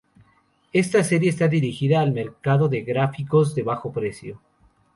Esta 0.73 1.03
serie 1.03 1.29
está 1.29 1.47
dirigida 1.47 2.01
al 2.01 2.11
mercado 2.11 2.67
de 2.67 2.79
los 2.79 2.87
gráficos 2.87 3.53
de 3.53 3.61
bajo 3.61 3.91
precio. 3.93 4.41